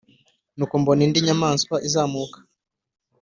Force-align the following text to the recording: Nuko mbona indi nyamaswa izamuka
Nuko 0.55 0.73
mbona 0.81 1.01
indi 1.05 1.19
nyamaswa 1.27 1.75
izamuka 1.87 2.37